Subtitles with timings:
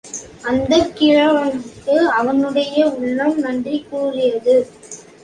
[0.41, 4.55] அந்தக் கிழவனுக்கு அவனுடைய உள்ளம் நன்றி கூறியது.